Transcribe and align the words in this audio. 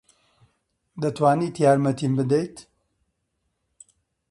دەتوانیت 1.01 1.55
یارمەتیم 1.65 2.13
بدەیت؟ 2.19 2.55